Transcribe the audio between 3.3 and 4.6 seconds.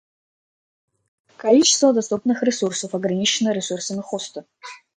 ресурсами хоста